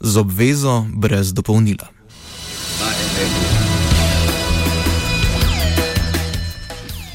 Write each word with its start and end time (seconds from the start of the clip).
Z 0.00 0.16
obvezo 0.16 0.86
brez 0.94 1.32
dopolnila. 1.32 1.88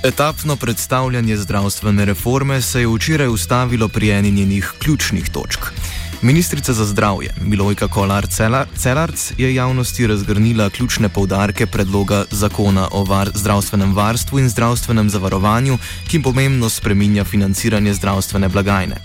Etapno 0.04 0.56
predstavljanje 0.56 1.38
zdravstvene 1.38 2.06
reforme 2.06 2.62
se 2.62 2.82
je 2.82 2.88
včeraj 2.88 3.28
ustavilo 3.28 3.88
pri 3.88 4.12
eni 4.12 4.32
njenih 4.32 4.74
ključnih 4.80 5.30
točk. 5.30 5.60
Ministrica 6.22 6.74
za 6.74 6.86
zdravje 6.86 7.34
Milojka 7.42 7.88
Kolar 7.88 8.28
Celarc 8.76 9.32
je 9.38 9.56
javnosti 9.56 10.08
razgrnila 10.08 10.70
ključne 10.70 11.10
povdarke 11.10 11.66
predloga 11.66 12.26
zakona 12.32 12.88
o 12.92 13.04
var 13.04 13.32
zdravstvenem 13.36 13.96
varstvu 13.96 14.40
in 14.40 14.50
zdravstvenem 14.50 15.10
zavarovanju, 15.10 15.78
ki 16.08 16.22
pomembno 16.22 16.70
spreminja 16.70 17.24
financiranje 17.24 17.94
zdravstvene 17.94 18.50
blagajne. 18.50 18.96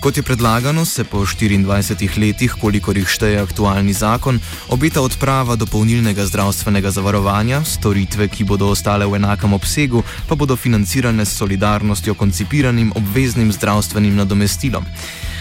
Kot 0.00 0.16
je 0.16 0.22
predlagano, 0.22 0.84
se 0.84 1.04
po 1.04 1.18
24 1.18 2.18
letih, 2.18 2.54
kolikor 2.60 2.96
jih 2.96 3.08
šteje 3.08 3.40
aktualni 3.42 3.92
zakon, 3.92 4.38
obeta 4.70 5.02
odprava 5.02 5.56
dopolnilnega 5.58 6.26
zdravstvenega 6.26 6.90
zavarovanja, 6.94 7.64
storitve, 7.66 8.28
ki 8.28 8.46
bodo 8.46 8.70
ostale 8.70 9.06
v 9.06 9.18
enakem 9.18 9.52
obsegu, 9.52 10.04
pa 10.28 10.38
bodo 10.38 10.56
financirane 10.56 11.26
s 11.26 11.34
solidarnostjo 11.34 12.14
koncipiranim 12.14 12.92
obveznim 12.94 13.50
zdravstvenim 13.52 14.14
nadomestilom. 14.16 14.86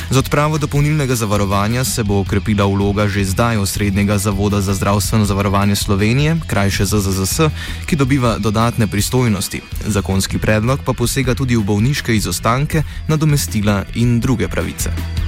Z 0.08 0.18
odpravo 0.18 0.58
dopolnilnega 0.58 1.16
zavarovanja 1.16 1.84
se 1.84 2.04
bo 2.04 2.20
okrepila 2.24 2.66
vloga 2.66 3.08
že 3.08 3.28
zdaj 3.28 3.58
osrednjega 3.58 4.18
Zavoda 4.18 4.62
za 4.62 4.74
zdravstveno 4.74 5.26
zavarovanje 5.26 5.76
Slovenije, 5.76 6.38
krajše 6.48 6.86
ZZZS, 6.86 7.52
ki 7.86 7.96
dobiva 7.96 8.38
dodatne 8.40 8.88
pristojnosti. 8.88 9.62
Zakonski 9.88 10.40
predlog 10.40 10.80
pa 10.86 10.94
posega 10.94 11.36
tudi 11.36 11.56
v 11.56 11.64
bolniške 11.64 12.16
izostanke, 12.16 12.84
nadomestila 13.08 13.84
in 13.96 14.20
druge 14.20 14.48
pravice. 14.48 15.27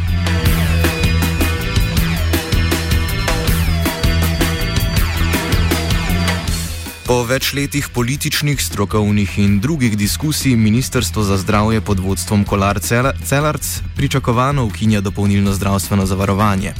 Po 7.10 7.24
več 7.26 7.56
letih 7.58 7.88
političnih, 7.90 8.60
strokovnih 8.62 9.40
in 9.42 9.56
drugih 9.60 9.96
diskusij 9.98 10.54
Ministrstvo 10.54 11.24
za 11.26 11.40
zdravje 11.42 11.82
pod 11.82 12.00
vodstvom 12.00 12.44
Kolar 12.46 12.78
Celarc 13.26 13.70
pričakovano 13.98 14.66
ukinja 14.66 15.02
dopolnilno 15.02 15.54
zdravstveno 15.58 16.06
zavarovanje. 16.06 16.76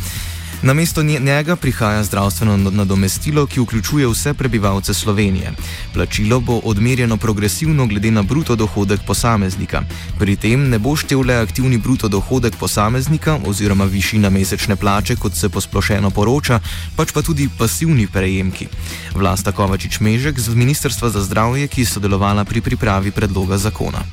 Na 0.64 0.74
mesto 0.74 1.04
njega 1.04 1.56
prihaja 1.56 2.04
zdravstveno 2.04 2.58
nadomestilo, 2.58 3.46
ki 3.46 3.60
vključuje 3.60 4.08
vse 4.08 4.34
prebivalce 4.34 4.94
Slovenije. 4.94 5.52
Plačilo 5.94 6.40
bo 6.40 6.60
odmerjeno 6.64 7.18
progresivno 7.18 7.88
glede 7.88 8.12
na 8.12 8.24
bruto 8.24 8.56
dohodek 8.56 9.00
posameznika. 9.08 9.82
Pri 10.20 10.36
tem 10.36 10.70
ne 10.70 10.80
bo 10.80 10.96
štev 10.96 11.22
le 11.22 11.36
aktivni 11.36 11.78
bruto 11.78 12.08
dohodek 12.08 12.60
posameznika 12.60 13.38
oziroma 13.48 13.86
višina 13.86 14.30
mesečne 14.30 14.76
plače, 14.76 15.16
kot 15.16 15.34
se 15.34 15.50
posplošeno 15.50 16.10
poroča, 16.10 16.60
pač 16.98 17.14
pa 17.14 17.22
tudi 17.22 17.48
pasivni 17.60 18.08
prejemki. 18.08 18.68
Vlasta 19.16 19.52
Kovačič 19.52 20.00
Mežek 20.00 20.40
z 20.40 20.56
Ministrstva 20.56 21.10
za 21.10 21.24
zdravje, 21.24 21.68
ki 21.68 21.82
je 21.82 21.86
sodelovala 21.86 22.44
pri 22.44 22.62
pripravi 22.62 23.12
predloga 23.12 23.58
zakona. 23.58 24.04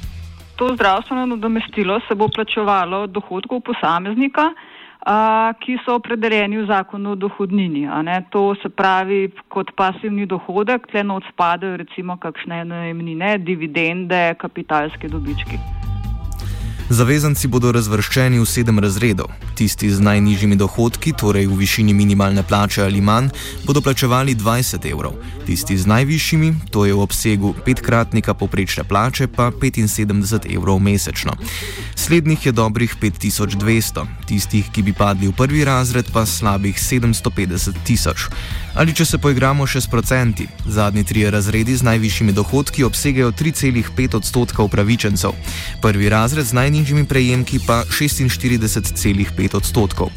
To 0.56 0.70
zdravstveno 0.74 1.26
nadomestilo 1.26 2.00
se 2.08 2.14
bo 2.14 2.28
plačevalo 2.28 3.02
od 3.02 3.10
dohodkov 3.10 3.60
posameznika 3.60 4.54
ki 5.62 5.78
so 5.84 5.94
opredeljeni 6.00 6.58
v 6.58 6.66
zakonu 6.66 7.12
o 7.12 7.14
dohodnini. 7.14 7.86
To 8.30 8.54
se 8.62 8.68
pravi 8.68 9.30
kot 9.48 9.70
pasivni 9.76 10.26
dohodek, 10.26 10.90
tle 10.90 11.04
not 11.04 11.22
spadajo 11.30 11.76
recimo 11.76 12.16
kakšne 12.16 12.64
najemnine, 12.64 13.38
dividende, 13.38 14.34
kapitalske 14.38 15.08
dobički. 15.08 15.85
Zavezanci 16.86 17.48
bodo 17.50 17.72
razvrščeni 17.74 18.38
v 18.38 18.46
sedem 18.46 18.78
razredov. 18.78 19.26
Tisti 19.58 19.88
z 19.90 19.98
najnižjimi 20.06 20.54
dohodki, 20.54 21.10
torej 21.18 21.48
v 21.50 21.56
višini 21.58 21.90
minimalne 21.90 22.44
plače 22.46 22.84
ali 22.84 23.00
manj, 23.02 23.32
bodo 23.66 23.82
plačevali 23.82 24.36
20 24.38 24.86
evrov. 24.86 25.16
Tisti 25.42 25.74
z 25.74 25.82
najvišjimi, 25.82 26.70
to 26.70 26.86
je 26.86 26.94
v 26.94 27.02
obsegu 27.02 27.50
petkratnika 27.66 28.38
poprečne 28.38 28.86
plače, 28.86 29.26
pa 29.26 29.50
75 29.50 30.46
evrov 30.46 30.78
mesečno. 30.78 31.34
Slednjih 31.98 32.46
je 32.46 32.52
dobrih 32.54 32.94
5200, 33.02 34.06
tistih, 34.30 34.70
ki 34.70 34.86
bi 34.86 34.94
padli 34.94 35.26
v 35.26 35.34
prvi 35.34 35.66
razred, 35.66 36.06
pa 36.14 36.22
slabih 36.22 36.78
750 36.78 37.82
tisoč. 37.82 38.30
Ali 38.78 38.94
če 38.94 39.08
se 39.08 39.18
poigramo 39.18 39.66
še 39.66 39.80
s 39.82 39.90
procenti, 39.90 40.46
zadnji 40.68 41.02
tri 41.02 41.26
razredi 41.26 41.74
z 41.74 41.82
najvišjimi 41.82 42.30
dohodki 42.36 42.84
obsegajo 42.86 43.32
3,5 43.32 44.20
odstotka 44.20 44.62
upravičencev, 44.62 45.34
prvi 45.82 46.12
razred 46.12 46.46
z 46.46 46.52
najnižjimi 46.52 46.75
prejemki 47.08 47.58
pa 47.66 47.84
46,5 47.88 49.56
odstotkov. 49.56 50.10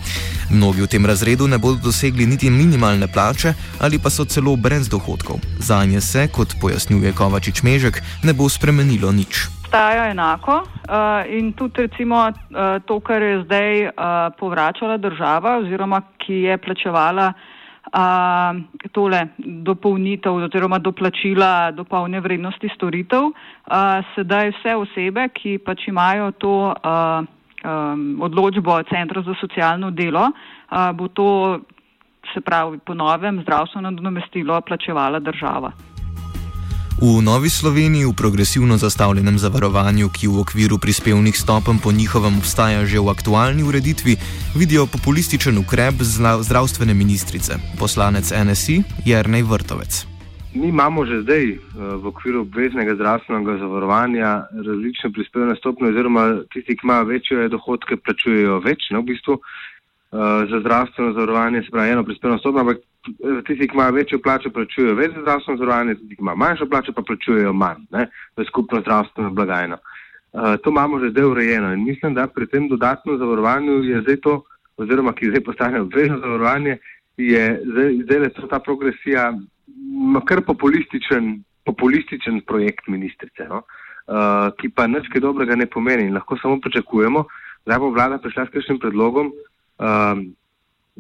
Mnogi 0.52 0.82
v 0.82 0.88
tem 0.88 1.06
razredu 1.06 1.48
ne 1.48 1.58
bodo 1.58 1.80
dosegli 1.94 2.26
niti 2.26 2.50
minimalne 2.50 3.08
plače 3.08 3.54
ali 3.80 4.00
pa 4.00 4.10
so 4.10 4.26
celo 4.26 4.56
brez 4.56 4.90
dohodkov. 4.90 5.40
Za 5.60 5.86
nje 5.86 6.02
se, 6.02 6.28
kot 6.28 6.56
pojasnjuje 6.62 7.14
Kovačič 7.14 7.64
Mežek, 7.64 8.02
ne 8.24 8.34
bo 8.34 8.50
spremenilo 8.50 9.12
nič. 9.12 9.48
Staja 9.68 10.10
enako 10.10 10.66
uh, 10.66 11.24
in 11.30 11.54
tudi 11.54 11.86
recimo 11.86 12.26
uh, 12.28 12.82
to, 12.86 13.00
kar 13.00 13.22
je 13.22 13.44
zdaj 13.46 13.86
uh, 13.86 13.94
povračala 14.40 14.98
država 14.98 15.62
oziroma 15.62 16.02
ki 16.18 16.34
je 16.50 16.58
plačevala 16.58 17.34
a, 17.94 18.54
tole 18.92 19.28
dopolnitev 19.38 20.34
oziroma 20.34 20.80
doplačila 20.80 21.72
do 21.72 21.84
polne 21.84 22.20
vrednosti 22.20 22.70
storitev. 22.76 23.32
A, 23.66 24.02
sedaj 24.16 24.54
vse 24.58 24.76
osebe, 24.76 25.28
ki 25.34 25.58
pač 25.58 25.88
imajo 25.88 26.32
to 26.38 26.56
a, 26.70 26.76
a, 26.84 27.96
odločbo 28.20 28.82
Centra 28.90 29.22
za 29.22 29.36
socialno 29.42 29.92
delo, 29.92 30.30
a, 30.70 30.92
bo 30.94 31.08
to, 31.08 31.60
se 32.34 32.42
pravi, 32.42 32.78
po 32.86 32.94
novem 32.94 33.42
zdravstveno 33.42 33.92
nadomestilo 33.92 34.62
plačevala 34.62 35.20
država. 35.20 35.89
V 37.00 37.24
Novi 37.24 37.48
Sloveniji 37.48 38.04
v 38.06 38.12
progresivno 38.12 38.76
zastavljenem 38.76 39.40
zavarovanju, 39.40 40.12
ki 40.12 40.28
v 40.28 40.44
okviru 40.44 40.76
prispevnih 40.84 41.32
stopenj 41.32 41.80
po 41.80 41.96
njihovem 41.96 42.36
obstaja 42.36 42.84
že 42.84 43.00
v 43.00 43.08
aktualni 43.08 43.64
ureditvi, 43.64 44.20
vidijo 44.52 44.84
populističen 44.84 45.56
ukrep 45.64 45.96
zdravstvene 46.44 46.92
ministrice, 46.94 47.56
poslanec 47.80 48.36
NSI 48.36 48.84
Jrnej 49.08 49.44
Vrtovec. 49.48 50.04
Mi 50.52 50.68
imamo 50.76 51.08
že 51.08 51.24
zdaj 51.24 51.44
eh, 51.48 51.60
v 51.72 52.04
okviru 52.12 52.44
obveznega 52.44 52.92
zdravstvenega 53.00 53.64
zavarovanja 53.64 54.52
različne 54.52 55.08
prispevne 55.16 55.56
stopnje, 55.56 55.96
oziroma 55.96 56.44
tisti, 56.52 56.76
ki 56.76 56.84
imajo 56.84 57.04
večje 57.16 57.48
dohodke, 57.48 57.96
plačujejo 57.96 58.60
več. 58.60 58.92
Ne, 58.92 59.00
v 59.00 59.16
bistvu, 59.16 59.40
uh, 59.40 60.44
za 60.52 60.60
zdravstveno 60.60 61.16
zavarovanje 61.16 61.64
se 61.64 61.72
pravi 61.72 61.96
eno 61.96 62.04
prispevno 62.04 62.44
stopnjo, 62.44 62.60
ampak 62.60 62.89
tisti, 63.48 63.68
ki 63.68 63.74
imajo 63.74 63.96
večjo 63.96 64.20
plačo, 64.24 64.52
plačujejo 64.54 64.96
več 64.96 65.14
za 65.16 65.22
zdravstveno 65.22 65.58
zavarovanje, 65.58 65.96
tisti, 65.96 66.16
ki 66.16 66.26
imajo 66.26 66.42
manjšo 66.44 66.68
plačo, 66.70 66.94
pa 66.94 67.04
plačujejo 67.08 67.54
manj 67.54 67.86
ne, 67.96 68.08
v 68.38 68.46
skupno 68.48 68.82
zdravstveno 68.82 69.32
blagajno. 69.36 69.80
Uh, 70.30 70.56
to 70.64 70.70
imamo 70.70 71.00
že 71.00 71.10
zdaj 71.10 71.26
urejeno 71.26 71.74
in 71.74 71.84
mislim, 71.84 72.14
da 72.14 72.28
pri 72.28 72.48
tem 72.48 72.68
dodatnem 72.70 73.18
zavarovanju 73.18 73.84
je 73.84 74.02
zdaj 74.02 74.18
to, 74.22 74.44
oziroma 74.78 75.14
ki 75.14 75.32
zdaj 75.32 75.44
postane 75.44 75.82
obvezno 75.82 76.20
zavarovanje, 76.20 76.78
je 77.18 77.62
zdaj, 77.66 77.96
zdaj 78.04 78.20
le 78.20 78.30
to 78.30 78.48
ta 78.48 78.60
progresija, 78.60 79.34
kar 80.28 80.42
populističen, 80.46 81.44
populističen 81.66 82.42
projekt 82.48 82.88
ministrice, 82.88 83.48
no? 83.50 83.64
uh, 83.66 84.54
ki 84.60 84.70
pa 84.70 84.88
nič 84.88 85.10
kaj 85.10 85.22
dobrega 85.22 85.56
ne 85.56 85.66
pomeni 85.66 86.08
in 86.08 86.14
lahko 86.14 86.38
samo 86.38 86.60
pričakujemo, 86.62 87.26
da 87.66 87.80
bo 87.80 87.90
vlada 87.92 88.18
prišla 88.18 88.46
s 88.46 88.54
kakšnim 88.54 88.80
predlogom, 88.80 89.34
um, 89.34 90.24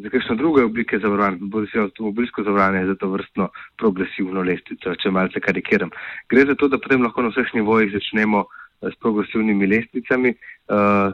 za 0.03 0.09
kakšne 0.09 0.35
druge 0.35 0.63
oblike 0.63 0.99
zavarovanj, 0.99 1.37
bodi 1.41 1.67
si 1.71 1.79
avtomobilsko 1.79 2.43
zavarovanje 2.43 2.85
za 2.85 2.95
to 2.95 3.09
vrstno 3.09 3.49
progresivno 3.77 4.41
lestvico, 4.41 4.95
če 4.95 5.11
malce 5.11 5.39
karikiram. 5.39 5.91
Gre 6.29 6.45
za 6.49 6.55
to, 6.55 6.67
da 6.67 6.79
potem 6.79 7.03
lahko 7.03 7.25
na 7.25 7.33
vseh 7.33 7.51
nivojih 7.59 7.91
začnemo 7.93 8.45
s 8.81 8.95
progresivnimi 9.03 9.67
lestvicami, 9.67 10.33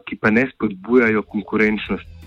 ki 0.06 0.18
pa 0.22 0.30
ne 0.30 0.46
spodbujajo 0.54 1.24
konkurenčnosti. 1.24 2.26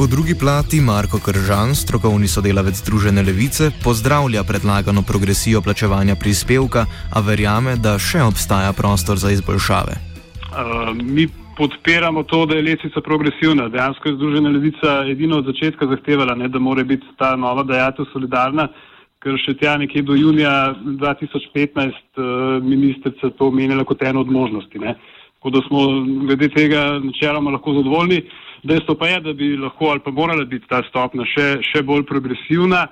Po 0.00 0.06
drugi 0.06 0.32
plati 0.34 0.80
Marko 0.80 1.18
Kržan, 1.20 1.74
strokovni 1.74 2.28
sodelavec 2.28 2.74
Združene 2.74 3.22
levice, 3.22 3.68
pozdravlja 3.84 4.44
predlagano 4.48 5.02
progresijo 5.02 5.60
plačevanja 5.60 6.16
prispevka, 6.16 6.86
a 7.12 7.20
verjame, 7.20 7.76
da 7.76 7.98
še 8.00 8.22
obstaja 8.24 8.72
prostor 8.72 9.20
za 9.20 9.28
izboljšave. 9.30 9.98
Uh, 10.50 10.96
mi 10.96 11.28
podpiramo 11.60 12.22
to, 12.22 12.46
da 12.46 12.56
je 12.56 12.62
lestvica 12.62 13.00
progresivna. 13.00 13.68
Dejansko 13.68 14.08
je 14.08 14.14
Združena 14.14 14.50
levica 14.50 14.92
edino 15.12 15.38
od 15.38 15.50
začetka 15.52 15.86
zahtevala, 15.86 16.34
ne, 16.34 16.48
da 16.48 16.58
mora 16.58 16.84
biti 16.84 17.06
ta 17.20 17.34
nova 17.36 17.62
dajatev 17.68 18.08
solidarna, 18.12 18.68
ker 19.20 19.36
še 19.44 19.54
tja 19.60 19.76
nekje 19.80 20.02
do 20.08 20.16
junija 20.16 20.74
2015 20.84 21.92
uh, 22.16 22.64
ministrica 22.64 23.28
to 23.36 23.50
omenila 23.52 23.84
kot 23.84 24.02
eno 24.08 24.24
od 24.24 24.32
možnosti. 24.32 24.80
Ne. 24.80 24.96
Tako 25.36 25.52
da 25.56 25.60
smo 25.68 25.82
glede 26.28 26.48
tega 26.54 26.84
načeloma 27.04 27.52
lahko 27.52 27.76
zadovoljni. 27.76 28.22
Dejstvo 28.64 28.96
pa 29.00 29.08
je, 29.08 29.20
da 29.24 29.32
bi 29.32 29.56
lahko 29.56 29.92
ali 29.92 30.00
pa 30.04 30.10
morala 30.10 30.44
biti 30.44 30.68
ta 30.68 30.80
stopna 30.88 31.24
še, 31.28 31.50
še 31.64 31.84
bolj 31.84 32.06
progresivna. 32.08 32.86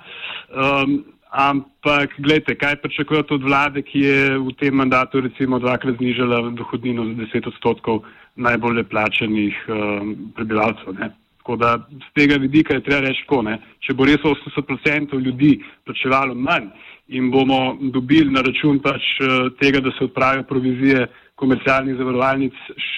Um, 0.49 0.99
ampak, 1.29 2.09
gledajte, 2.17 2.55
kaj 2.55 2.75
pričakujete 2.81 3.33
od 3.33 3.43
vlade, 3.43 3.81
ki 3.81 3.99
je 3.99 4.37
v 4.37 4.53
tem 4.59 4.75
mandatu 4.75 5.21
recimo 5.21 5.59
dvakrat 5.59 5.97
znižala 5.97 6.49
dohodnino 6.57 7.05
za 7.05 7.13
10 7.21 7.47
odstotkov 7.47 8.03
najbolje 8.35 8.83
plačenih 8.83 9.55
um, 9.67 10.15
prebivalcev. 10.35 10.93
Ne? 10.99 11.11
Tako 11.37 11.55
da 11.55 11.77
z 11.77 12.13
tega 12.15 12.37
vidika 12.37 12.73
je 12.73 12.83
treba 12.83 13.07
reči, 13.07 13.25
ko, 13.27 13.43
če 13.79 13.93
bo 13.93 14.05
res 14.05 14.21
80% 14.25 15.19
ljudi 15.21 15.59
plačevalo 15.85 16.35
manj 16.35 16.69
in 17.07 17.31
bomo 17.31 17.77
dobili 17.93 18.31
na 18.31 18.41
račun 18.41 18.79
pač 18.79 19.01
uh, 19.21 19.49
tega, 19.61 19.79
da 19.79 19.91
se 19.97 20.05
odpravijo 20.05 20.43
provizije 20.43 21.07
komercialnih 21.35 21.95
zavarovalnic 21.97 22.53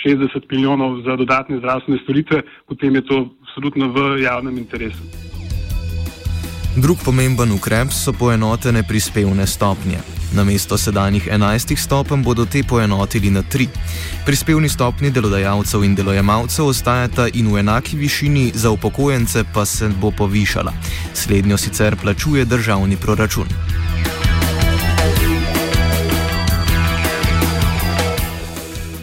60 0.06 0.48
milijonov 0.51 1.01
za 1.06 1.16
dodatne 1.16 1.60
zdravstvene 1.60 2.00
storitve, 2.04 2.42
potem 2.68 2.95
je 2.95 3.06
to 3.06 3.30
absolutno 3.44 3.92
v 3.94 4.24
javnem 4.24 4.57
interesu. 4.57 5.40
Drug 6.75 6.97
pomemben 7.03 7.51
ukrep 7.51 7.91
so 7.91 8.13
poenotene 8.13 8.83
prispevne 8.83 9.47
stopnje. 9.47 9.97
Na 10.33 10.44
mesto 10.44 10.77
sedanjih 10.77 11.27
11 11.27 11.75
stopenj 11.75 12.23
bodo 12.23 12.45
te 12.45 12.63
poenotili 12.63 13.31
na 13.31 13.44
3. 13.44 13.68
Prispevni 14.25 14.69
stopni 14.69 15.12
delodajalcev 15.12 15.83
in 15.83 15.95
delojemalcev 15.95 16.65
ostajata 16.65 17.27
in 17.33 17.51
v 17.51 17.59
enaki 17.59 17.97
višini, 17.97 18.51
za 18.56 18.71
upokojence 18.71 19.44
pa 19.53 19.65
se 19.65 19.89
bo 20.01 20.12
povišala. 20.12 20.71
Slednjo 21.13 21.57
sicer 21.57 21.95
plačuje 22.01 22.45
državni 22.45 22.95
proračun. 22.95 23.47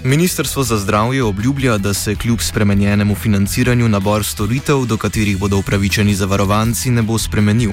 Ministrstvo 0.08 0.62
za 0.62 0.78
zdravje 0.78 1.22
obljublja, 1.22 1.78
da 1.78 1.94
se 1.94 2.14
kljub 2.14 2.40
spremenjenemu 2.40 3.14
financiranju 3.14 3.88
nabor 3.88 4.25
storitev, 4.25 4.84
do 4.87 4.96
katerih 4.96 5.38
bodo 5.38 5.58
upravičeni 5.58 6.14
zavarovanci, 6.14 6.90
ne 6.90 7.02
bo 7.02 7.19
spremenil. 7.19 7.70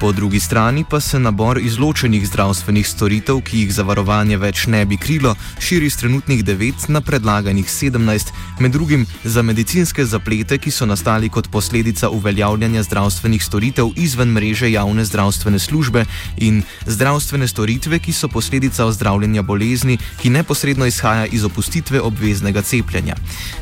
Po 0.00 0.12
drugi 0.12 0.40
strani 0.40 0.84
pa 0.90 1.00
se 1.00 1.18
nabor 1.18 1.58
izločenih 1.58 2.26
zdravstvenih 2.26 2.86
storitev, 2.88 3.40
ki 3.42 3.64
jih 3.64 3.72
zavarovanje 3.74 4.36
več 4.38 4.66
ne 4.70 4.84
bi 4.86 4.94
krilo, 4.96 5.32
širi 5.58 5.88
z 5.90 5.98
trenutnih 5.98 6.44
9 6.46 6.84
na 6.94 7.00
predlaganih 7.00 7.66
17, 7.66 8.30
med 8.60 8.72
drugim 8.72 9.06
za 9.24 9.42
medicinske 9.42 10.04
zaplete, 10.06 10.58
ki 10.58 10.70
so 10.70 10.86
nastali 10.86 11.28
kot 11.28 11.48
posledica 11.50 12.10
uveljavljanja 12.14 12.82
zdravstvenih 12.86 13.42
storitev 13.44 13.90
izven 13.96 14.30
mreže 14.30 14.70
javne 14.70 15.04
zdravstvene 15.04 15.58
službe 15.58 16.04
in 16.36 16.62
zdravstvene 16.86 17.48
storitve, 17.48 17.98
ki 17.98 18.12
so 18.12 18.28
posledica 18.28 18.86
ozdravljanja 18.86 19.42
bolezni, 19.42 19.98
ki 20.22 20.30
neposredno 20.30 20.86
izhaja 20.86 21.26
iz 21.26 21.44
opustitve 21.44 22.00
obveznega 22.00 22.62
cepljenja. 22.62 23.18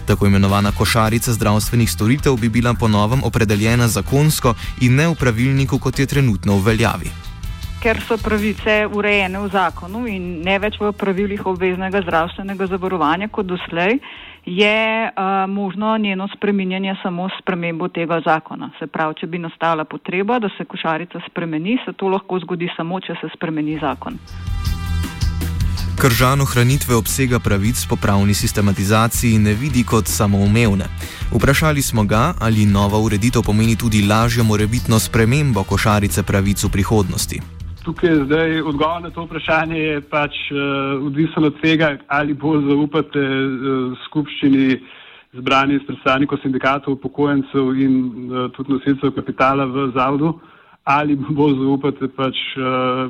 Tako 0.06 0.26
imenovana 0.26 0.72
košarica 0.72 1.32
zdravstvenih 1.32 1.90
storitev 1.90 2.36
bi 2.36 2.48
bila 2.48 2.74
po 2.74 2.88
novem 2.88 3.24
opredeljena 3.24 3.88
zakonsko 3.88 4.54
in 4.80 5.00
ne 5.00 5.08
v 5.08 5.14
pravilniku, 5.14 5.78
kot 5.78 5.98
je 5.98 6.06
trenutno 6.06 6.25
trenutno 6.26 6.58
v 6.58 6.64
veljavi. 6.66 7.10
Ker 7.82 8.00
so 8.02 8.16
pravice 8.18 8.86
urejene 8.86 9.38
v 9.38 9.48
zakonu 9.52 10.06
in 10.10 10.42
ne 10.42 10.58
več 10.58 10.78
v 10.80 10.90
pravilih 10.90 11.44
obveznega 11.46 12.00
zdravstvenega 12.02 12.66
zavarovanja 12.66 13.28
kot 13.28 13.46
doslej, 13.46 14.00
je 14.46 14.78
uh, 15.06 15.46
možno 15.50 15.96
njeno 15.98 16.26
spreminjanje 16.34 16.96
samo 17.02 17.28
s 17.28 17.42
premembo 17.44 17.88
tega 17.88 18.20
zakona. 18.24 18.70
Se 18.78 18.86
pravi, 18.86 19.20
če 19.20 19.26
bi 19.26 19.38
nastala 19.38 19.84
potreba, 19.84 20.38
da 20.38 20.50
se 20.56 20.64
košarica 20.64 21.20
spremeni, 21.28 21.78
se 21.84 21.92
to 21.92 22.08
lahko 22.08 22.40
zgodi 22.42 22.70
samo, 22.76 23.00
če 23.00 23.18
se 23.20 23.30
spremeni 23.34 23.78
zakon. 23.78 24.18
Kržan 25.96 26.40
ohranitve 26.40 26.94
obsega 26.94 27.38
pravic 27.38 27.86
po 27.88 27.96
pravni 27.96 28.34
sistematizaciji 28.34 29.38
ne 29.38 29.54
vidi 29.54 29.84
kot 29.84 30.06
samoumevne. 30.06 30.84
Vprašali 31.32 31.82
smo 31.82 32.04
ga, 32.04 32.34
ali 32.40 32.66
nova 32.66 32.98
ureditev 32.98 33.42
pomeni 33.42 33.76
tudi 33.76 34.04
lažjo 34.10 34.44
morebitno 34.44 34.98
spremembo 34.98 35.64
košarice 35.64 36.22
pravic 36.22 36.64
v 36.64 36.70
prihodnosti. 36.72 37.40
Tukaj 37.84 38.10
je 38.10 38.24
zdaj 38.24 38.60
odgovor 38.60 39.02
na 39.02 39.10
to 39.10 39.24
vprašanje 39.24 39.78
je 39.78 40.00
pač 40.00 40.36
uh, 40.52 40.60
odvisen 41.06 41.44
od 41.44 41.60
tega, 41.62 41.96
ali 42.08 42.34
bolj 42.34 42.68
zaupate 42.68 43.18
uh, 43.18 43.98
skupščini 44.04 44.80
zbrani 45.32 45.80
predstavnikov 45.86 46.38
sindikatov, 46.42 47.00
upokojencev 47.00 47.72
in 47.72 47.92
uh, 48.28 48.50
tudi 48.52 48.72
nosilcev 48.76 49.16
kapitala 49.16 49.64
v 49.64 49.92
zavodu, 49.96 50.36
ali 50.84 51.16
bolj 51.16 51.56
zaupate 51.64 52.08
pač 52.08 52.36
uh, 52.60 53.06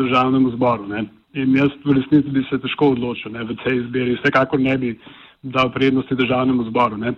državnemu 0.00 0.56
zboru. 0.56 0.88
Ne? 0.88 1.10
In 1.32 1.54
jaz 1.56 1.72
v 1.84 1.94
resnici 1.96 2.28
bi 2.28 2.42
se 2.50 2.58
težko 2.60 2.90
odločil 2.92 3.32
ne, 3.32 3.44
v 3.48 3.56
tej 3.64 3.78
izbiri, 3.80 4.18
vsekakor 4.20 4.60
ne 4.60 4.74
bi 4.78 4.90
dal 5.40 5.70
prednosti 5.72 6.14
državnemu 6.14 6.66
zboru. 6.68 6.98
Um, 7.00 7.14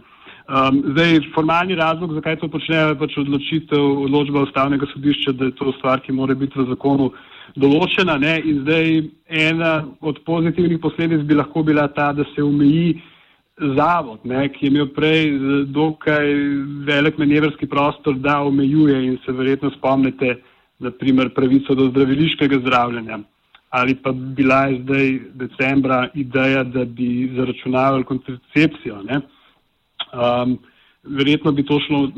zdaj, 0.92 1.18
formalni 1.34 1.74
razlog, 1.74 2.12
zakaj 2.14 2.36
to 2.38 2.48
počnejo, 2.52 2.92
je 2.92 2.98
pač 3.00 3.16
odločitev, 3.18 3.82
odločba 4.06 4.44
ustavnega 4.46 4.86
sodišča, 4.92 5.34
da 5.34 5.48
je 5.48 5.56
to 5.58 5.74
stvar, 5.80 6.04
ki 6.04 6.14
mora 6.14 6.36
biti 6.38 6.60
v 6.60 6.68
zakonu 6.70 7.10
določena. 7.58 8.14
Ne? 8.22 8.36
In 8.44 8.62
zdaj 8.62 9.02
ena 9.48 9.72
od 9.98 10.22
pozitivnih 10.28 10.78
posledic 10.78 11.26
bi 11.26 11.40
lahko 11.40 11.64
bila 11.66 11.88
ta, 11.90 12.12
da 12.14 12.22
se 12.36 12.44
omeji 12.44 13.00
zavod, 13.74 14.22
ne? 14.22 14.46
ki 14.54 14.68
je 14.68 14.70
imel 14.76 14.94
prej 14.94 15.30
dokaj 15.74 16.34
velik 16.86 17.18
manevrski 17.18 17.66
prostor, 17.66 18.14
da 18.14 18.44
omejuje 18.46 19.02
in 19.10 19.18
se 19.26 19.34
verjetno 19.34 19.74
spomnite, 19.74 20.36
naprimer, 20.78 21.34
pravico 21.34 21.74
do 21.74 21.90
zdraviliškega 21.90 22.62
zdravljenja 22.62 23.24
ali 23.74 23.94
pa 23.94 24.12
bila 24.12 24.66
je 24.66 24.82
zdaj 24.82 25.18
decembra 25.34 26.08
ideja, 26.14 26.62
da 26.64 26.84
bi 26.84 27.30
zaračunavali 27.36 28.04
kontracepcijo. 28.04 29.00
Um, 29.02 30.58
verjetno 31.02 31.52
bi 31.52 31.64
to 31.66 31.80
šlo 31.86 32.08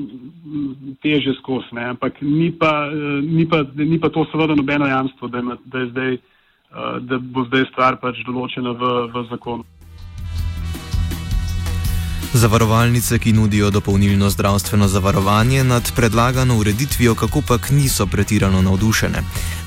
teže 1.02 1.32
skozi, 1.40 1.72
ne? 1.72 1.84
ampak 1.84 2.20
ni 2.20 2.50
pa, 2.58 2.90
ni, 3.22 3.48
pa, 3.48 3.64
ni 3.74 4.00
pa 4.00 4.08
to 4.08 4.26
seveda 4.32 4.54
nobeno 4.54 4.86
jamstvo, 4.86 5.28
da, 5.28 5.38
ima, 5.38 5.56
da, 5.64 5.86
zdaj, 5.86 6.12
uh, 6.12 6.98
da 7.00 7.18
bo 7.18 7.46
zdaj 7.48 7.64
stvar 7.72 7.96
pač 8.04 8.20
določena 8.28 8.76
v, 8.76 8.92
v 9.14 9.24
zakonu. 9.30 9.64
Zavarovalnice, 12.32 13.18
ki 13.18 13.32
nudijo 13.32 13.70
dopolnilno 13.70 14.30
zdravstveno 14.30 14.88
zavarovanje, 14.88 15.64
nad 15.64 15.92
predlagano 15.96 16.58
ureditvijo 16.58 17.14
kako 17.14 17.42
pač 17.48 17.70
niso 17.70 18.06
pretirano 18.06 18.62
navdušene. 18.62 19.18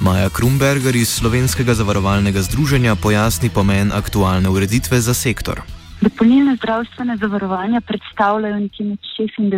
Maja 0.02 0.30
Krumberger 0.30 0.96
iz 0.96 1.10
Slovenskega 1.10 1.74
zavarovalnega 1.74 2.42
združenja 2.42 2.96
pojasni 2.96 3.50
pomen 3.50 3.92
aktualne 3.92 4.50
ureditve 4.50 5.02
za 5.02 5.14
sektor. 5.14 5.62
Dopolnilne 6.02 6.56
zdravstvene 6.56 7.18
zavarovanja 7.18 7.82
predstavljajo 7.82 8.60
nekje 8.60 8.86
med 8.86 9.00
96 9.20 9.42
in 9.42 9.52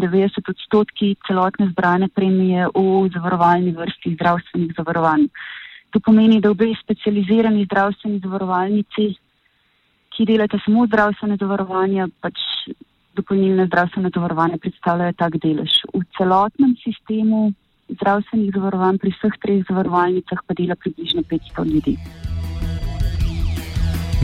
97 0.00 0.50
odstotki 0.50 1.14
celotne 1.26 1.68
zbrane 1.70 2.08
premije 2.08 2.66
v 2.74 3.10
zavarovalni 3.14 3.72
vrsti 3.72 4.14
zdravstvenih 4.14 4.74
zavarovanj. 4.76 5.28
To 5.90 6.00
pomeni, 6.00 6.40
da 6.40 6.50
obe 6.50 6.74
specializirani 6.82 7.64
zdravstveni 7.64 8.18
zavarovalnici 8.18 9.14
ki 10.18 10.26
delate 10.26 10.58
samo 10.64 10.82
zdravstvene 10.90 11.36
zavarovanja, 11.38 12.08
pač 12.18 12.34
dopolnilne 13.14 13.68
zdravstvene 13.70 14.10
zavarovanja 14.14 14.58
predstavljajo 14.58 15.14
tak 15.18 15.38
delež. 15.38 15.78
V 15.94 16.02
celotnem 16.18 16.74
sistemu 16.82 17.52
zdravstvenih 17.94 18.50
zavarovanj 18.54 18.98
pri 18.98 19.14
vseh 19.14 19.38
treh 19.42 19.62
zavarovalnicah 19.70 20.42
pa 20.42 20.58
dela 20.58 20.74
približno 20.74 21.22
500 21.22 21.70
ljudi. 21.70 21.94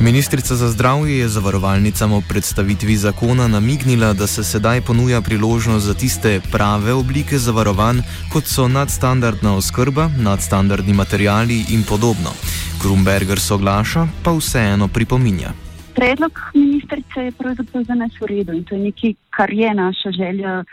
Ministrica 0.03 0.57
za 0.59 0.69
zdravje 0.69 1.19
je 1.19 1.29
zavarovalnicam 1.29 2.13
ob 2.13 2.25
predstavitvi 2.29 2.97
zakona 2.97 3.47
namignila, 3.49 4.13
da 4.13 4.27
se 4.27 4.45
sedaj 4.45 4.81
ponuja 4.81 5.23
priložnost 5.23 5.87
za 5.87 5.95
tiste 5.95 6.41
prave 6.53 6.93
oblike 6.93 7.39
zavarovanj, 7.39 8.03
kot 8.33 8.45
so 8.45 8.69
nadstandardna 8.69 9.57
oskrba, 9.57 10.11
nadstandardni 10.19 10.93
materijali 10.93 11.65
in 11.71 11.87
podobno. 11.89 12.35
Grumberger 12.83 13.41
soglaša, 13.41 14.09
pa 14.25 14.35
vseeno 14.35 14.89
pripominja. 14.89 15.64
Predlog 15.95 16.41
ministrice 16.55 17.21
je 17.21 17.33
pravzaprav 17.33 17.85
za 17.85 17.95
nas 17.95 18.13
v 18.21 18.27
redu 18.27 18.53
in 18.53 18.65
to 18.65 18.75
je 18.75 18.81
nekaj, 18.81 19.15
kar 19.31 19.53
je 19.53 19.75
naša 19.75 20.11
želja. 20.11 20.65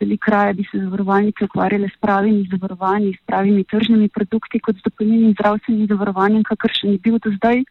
Veliko 0.00 0.30
raje 0.30 0.54
bi 0.54 0.64
se 0.70 0.78
zavarovalnice 0.78 1.44
ukvarjale 1.44 1.88
s 1.88 1.96
pravimi 2.00 2.48
zavarovanji, 2.50 3.14
s 3.14 3.26
pravimi 3.26 3.64
tržnimi 3.64 4.08
produkti 4.08 4.60
kot 4.60 4.76
z 4.76 4.84
dopolnilnim 4.84 5.32
zdravstvenim 5.32 5.86
zavarovanjem, 5.88 6.42
kakor 6.44 6.74
še 6.76 6.90
ni 6.90 6.98
bil 6.98 7.16
do 7.24 7.32
zdaj. 7.38 7.64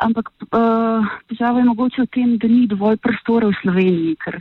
Ampak 0.00 0.28
uh, 0.28 1.08
težava 1.28 1.60
je 1.60 1.68
mogoče 1.70 2.04
v 2.04 2.10
tem, 2.12 2.36
da 2.36 2.48
ni 2.48 2.66
dovolj 2.68 3.00
prostora 3.00 3.48
v 3.48 3.56
Sloveniji, 3.62 4.16
ker 4.20 4.40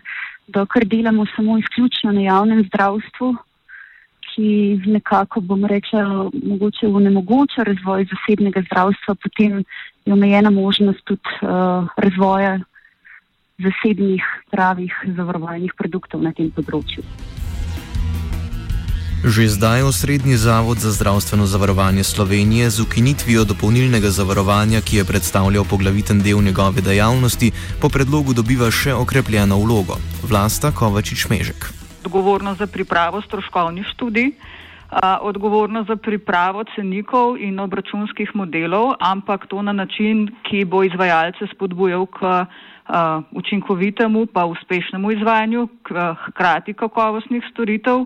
dokler 0.52 0.88
delamo 0.88 1.26
samo 1.36 1.58
izključno 1.60 2.12
na 2.12 2.28
javnem 2.28 2.66
zdravstvu, 2.68 3.32
ki 4.30 4.82
nekako, 4.86 5.42
bom 5.42 5.66
rekla, 5.66 6.30
mogoče 6.34 6.88
onemogoča 6.88 7.64
razvoj 7.64 8.08
zasebnega 8.12 8.64
zdravstva, 8.68 9.16
potem 9.24 9.64
je 10.06 10.14
omejena 10.14 10.50
možnost 10.50 11.04
tudi 11.06 11.36
uh, 11.42 11.88
razvoja 11.98 12.60
zasebnih 13.60 14.24
pravih 14.52 14.94
zavarovalnih 15.18 15.74
produktov 15.78 16.24
na 16.24 16.32
tem 16.32 16.52
področju. 16.52 17.04
Že 19.20 19.52
zdaj 19.52 19.84
osrednji 19.84 20.40
zavod 20.40 20.80
za 20.80 20.96
zdravstveno 20.96 21.44
zavarovanje 21.44 22.08
Slovenije 22.08 22.70
z 22.70 22.80
ukinitvijo 22.80 23.44
dopolnilnega 23.44 24.08
zavarovanja, 24.16 24.80
ki 24.80 25.04
je 25.04 25.04
predstavljal 25.04 25.68
poglaviten 25.68 26.24
del 26.24 26.40
njegove 26.40 26.80
dejavnosti, 26.82 27.52
po 27.84 27.92
predlogu 27.92 28.32
dobiva 28.34 28.72
še 28.72 28.96
okrepljeno 28.96 29.60
vlogo. 29.60 30.00
Vlasta 30.24 30.72
Kovačič 30.72 31.28
Mežek. 31.28 31.79
Odgovorno 32.00 32.56
za 32.56 32.68
pripravo 32.68 33.22
stroškovnih 33.22 33.86
študij, 33.86 34.32
odgovorno 35.22 35.84
za 35.84 35.96
pripravo 35.96 36.64
cenikov 36.76 37.36
in 37.38 37.60
obračunskih 37.60 38.32
modelov, 38.36 38.94
ampak 39.00 39.48
to 39.48 39.62
na 39.62 39.74
način, 39.74 40.30
ki 40.44 40.64
bo 40.66 40.84
izvajalce 40.84 41.48
spodbujal 41.52 42.06
k 42.06 42.46
učinkovitemu 43.32 44.26
pa 44.26 44.46
uspešnemu 44.46 45.12
izvajanju, 45.12 45.68
hkrati 46.24 46.74
kakovostnih 46.74 47.44
storitev. 47.52 48.06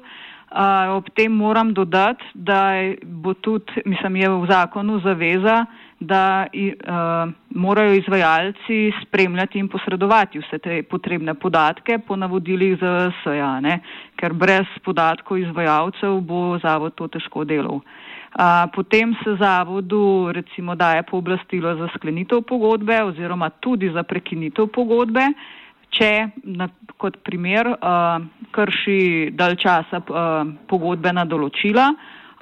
Ob 0.89 1.05
tem 1.15 1.31
moram 1.31 1.73
dodati, 1.73 2.25
da 2.33 2.73
bo 3.03 3.33
tudi, 3.33 3.81
mislim, 3.85 4.15
je 4.15 4.29
v 4.29 4.45
zakonu 4.49 4.99
zaveza, 4.99 5.65
da 6.03 6.45
uh, 6.51 7.31
morajo 7.49 7.93
izvajalci 7.97 8.91
spremljati 9.01 9.59
in 9.59 9.67
posredovati 9.67 10.39
vse 10.39 10.59
te 10.59 10.81
potrebne 10.83 11.33
podatke 11.33 11.99
po 12.07 12.15
navodilih 12.15 12.77
ZSA, 12.77 13.79
ker 14.19 14.33
brez 14.33 14.67
podatkov 14.83 15.37
izvajalcev 15.37 16.19
bo 16.21 16.57
zavod 16.63 16.95
to 16.95 17.07
težko 17.07 17.43
delal. 17.47 17.79
Uh, 17.79 18.13
Potem 18.73 19.13
se 19.23 19.35
zavodu 19.35 20.31
recimo 20.31 20.75
daje 20.75 21.03
pooblastilo 21.03 21.75
za 21.75 21.87
sklenitev 21.95 22.41
pogodbe 22.41 23.03
oziroma 23.03 23.49
tudi 23.49 23.89
za 23.93 24.03
prekinitev 24.03 24.67
pogodbe, 24.67 25.27
če 25.93 26.27
na, 26.43 26.67
kot 26.97 27.19
primer 27.23 27.75
krši 28.51 29.29
dalj 29.37 29.55
časa 29.61 30.01
pogodbena 30.67 31.25
določila 31.29 31.91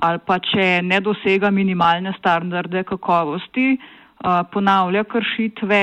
ali 0.02 0.20
pa 0.26 0.40
če 0.42 0.82
ne 0.82 1.00
dosega 1.02 1.52
minimalne 1.54 2.14
standarde 2.18 2.84
kakovosti, 2.84 3.76
ponavlja 4.52 5.04
kršitve 5.04 5.82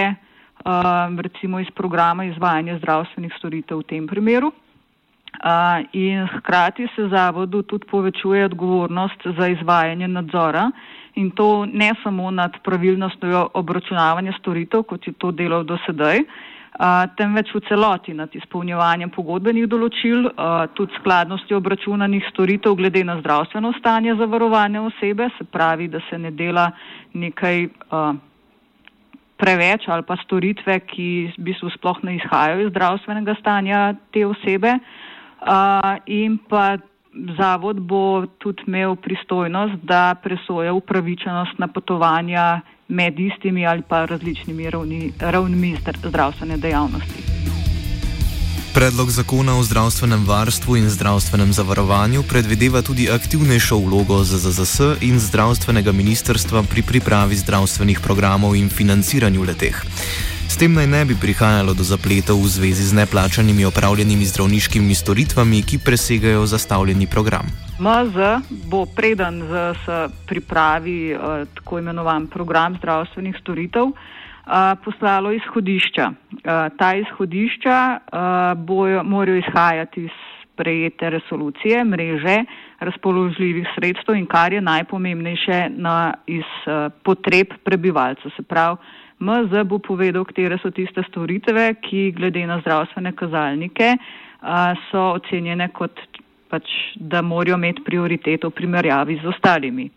recimo 1.22 1.60
iz 1.60 1.70
programa 1.70 2.24
izvajanja 2.24 2.78
zdravstvenih 2.78 3.32
storitev 3.38 3.78
v 3.78 3.88
tem 3.88 4.06
primeru. 4.06 4.52
In 5.92 6.26
hkrati 6.26 6.88
se 6.96 7.08
zavodu 7.08 7.62
tudi 7.62 7.86
povečuje 7.86 8.44
odgovornost 8.44 9.26
za 9.38 9.48
izvajanje 9.48 10.08
nadzora 10.08 10.70
in 11.14 11.30
to 11.30 11.66
ne 11.66 11.92
samo 12.02 12.30
nad 12.30 12.52
pravilnostjo 12.64 13.48
obračunavanja 13.54 14.32
storitev, 14.38 14.82
kot 14.82 15.06
je 15.06 15.12
to 15.12 15.30
delal 15.30 15.64
do 15.64 15.78
sedaj, 15.86 16.22
temveč 17.16 17.54
v 17.54 17.60
celoti 17.68 18.14
nad 18.14 18.34
izpolnjevanjem 18.34 19.10
pogodbenih 19.10 19.66
določil, 19.66 20.28
tudi 20.74 20.94
skladnosti 21.00 21.54
obračunanih 21.54 22.28
storitev 22.30 22.76
glede 22.78 23.04
na 23.04 23.18
zdravstveno 23.20 23.72
stanje 23.78 24.14
zavarovane 24.14 24.80
osebe, 24.80 25.30
se 25.38 25.44
pravi, 25.44 25.88
da 25.88 26.00
se 26.10 26.18
ne 26.18 26.30
dela 26.30 26.70
nekaj 27.14 27.68
preveč 29.38 29.88
ali 29.88 30.02
pa 30.02 30.16
storitve, 30.24 30.80
ki 30.86 31.08
v 31.38 31.44
bistvu 31.50 31.70
sploh 31.78 32.02
ne 32.02 32.18
izhajajo 32.18 32.66
iz 32.66 32.70
zdravstvenega 32.74 33.34
stanja 33.38 33.94
te 34.12 34.26
osebe 34.26 34.76
in 36.06 36.38
pa 36.50 36.76
zavod 37.38 37.80
bo 37.80 38.26
tudi 38.38 38.62
imel 38.66 38.96
pristojnost, 38.96 39.74
da 39.82 40.14
presoja 40.22 40.72
upravičenost 40.72 41.58
napotovanja 41.58 42.60
med 42.88 43.20
istimi 43.20 43.66
ali 43.66 43.82
pa 43.88 44.04
različnimi 44.04 44.70
ravni, 44.70 45.12
ravnmi 45.20 45.76
zdravstvene 46.04 46.56
dejavnosti. 46.56 47.22
Predlog 48.74 49.10
zakona 49.10 49.58
o 49.58 49.62
zdravstvenem 49.62 50.24
varstvu 50.26 50.76
in 50.76 50.90
zdravstvenem 50.90 51.52
zavarovanju 51.52 52.22
predvideva 52.22 52.82
tudi 52.82 53.10
aktivnejšo 53.10 53.78
vlogo 53.78 54.24
ZZS 54.24 55.02
in 55.02 55.18
zdravstvenega 55.18 55.92
ministrstva 55.92 56.62
pri 56.70 56.82
pripravi 56.82 57.36
zdravstvenih 57.36 58.00
programov 58.00 58.56
in 58.56 58.68
financiranju 58.68 59.42
leteh. 59.42 59.82
Tem 60.58 60.74
naj 60.74 60.88
ne 60.90 61.04
bi 61.06 61.14
prihajalo 61.14 61.70
do 61.70 61.86
zapletov 61.86 62.42
v 62.42 62.50
zvezi 62.50 62.90
z 62.90 62.92
neplačanimi 62.98 63.62
opravljenimi 63.62 64.26
zdravniškimi 64.26 64.90
storitvami, 64.90 65.62
ki 65.62 65.78
presegajo 65.78 66.42
zastavljeni 66.50 67.06
program. 67.06 67.46
MZ 67.78 68.42
bo 68.66 68.82
preden 68.82 69.38
z 69.46 70.10
pripravi 70.26 71.14
uh, 71.14 71.46
tako 71.54 71.78
imenovan 71.78 72.26
program 72.26 72.74
zdravstvenih 72.74 73.38
storitev 73.38 73.86
uh, 73.86 73.94
poslalo 74.82 75.30
izhodišča. 75.30 76.10
Uh, 76.10 76.50
ta 76.74 76.90
izhodišča 77.06 77.78
uh, 77.94 78.58
bojo, 78.58 79.06
morajo 79.06 79.38
izhajati 79.38 80.10
iz 80.10 80.16
prejete 80.58 81.10
resolucije, 81.10 81.84
mreže 81.84 82.42
razpoložljivih 82.82 83.66
sredstev 83.78 84.18
in 84.18 84.26
kar 84.26 84.52
je 84.52 84.60
najpomembnejše 84.60 85.68
na, 85.70 86.14
iz 86.26 86.50
uh, 86.66 86.90
potreb 87.06 87.54
prebivalcev. 87.62 88.34
Se 88.34 88.42
pravi, 88.42 89.06
MZ 89.18 89.66
bo 89.66 89.78
povedal, 89.78 90.24
katere 90.24 90.58
so 90.62 90.70
tiste 90.70 91.02
storitve, 91.10 91.74
ki 91.82 92.12
glede 92.14 92.46
na 92.46 92.60
zdravstvene 92.62 93.12
kazalnike 93.18 93.96
so 94.90 95.02
ocenjene 95.18 95.68
kot 95.74 95.98
pač, 96.48 96.70
da 96.94 97.22
morajo 97.22 97.58
imeti 97.58 97.82
prioriteto 97.84 98.48
v 98.48 98.56
primerjavi 98.60 99.18
z 99.18 99.26
ostalimi. 99.28 99.88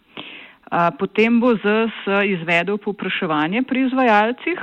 Potem 0.98 1.38
bo 1.40 1.54
ZS 1.54 2.10
izvedel 2.32 2.80
popraševanje 2.82 3.62
pri 3.68 3.86
izvajalcih 3.88 4.60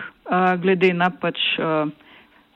glede 0.61 0.91
na 0.97 1.11
pač 1.11 1.39